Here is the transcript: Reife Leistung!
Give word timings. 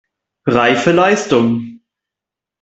Reife 0.47 0.93
Leistung! 0.93 1.79